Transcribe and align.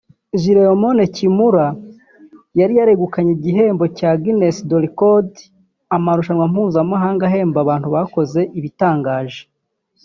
Jiroemon 0.41 0.97
Kimura 1.15 1.67
yari 2.59 2.73
yaregukanye 2.79 3.31
igihembo 3.37 3.83
cya 3.97 4.11
Guiness 4.23 4.57
de 4.69 4.75
Records 4.85 5.35
(amarushwanwa 5.95 6.45
mpuzamahanga 6.51 7.23
ahemba 7.29 7.57
abantu 7.61 7.87
bakoze 7.95 8.41
ibitangaje) 8.59 9.41